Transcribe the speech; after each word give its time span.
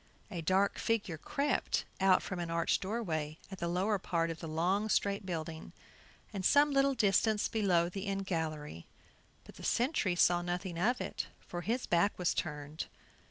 A 0.31 0.41
dark 0.41 0.79
figure 0.79 1.19
crept 1.19 1.85
out 1.99 2.23
from 2.23 2.39
an 2.39 2.49
arched 2.49 2.81
doorway 2.81 3.37
at 3.51 3.59
the 3.59 3.67
lower 3.67 3.99
part 3.99 4.31
of 4.31 4.39
the 4.39 4.47
long 4.47 4.89
straight 4.89 5.27
building, 5.27 5.73
and 6.33 6.43
some 6.43 6.71
little 6.71 6.95
distance 6.95 7.47
below 7.47 7.87
the 7.87 8.07
end 8.07 8.25
gallery, 8.25 8.87
but 9.43 9.57
the 9.57 9.63
sentry 9.63 10.15
saw 10.15 10.41
nothing 10.41 10.79
of 10.79 11.01
it, 11.01 11.27
for 11.39 11.61
his 11.61 11.85
back 11.85 12.17
was 12.17 12.33
turned. 12.33 12.85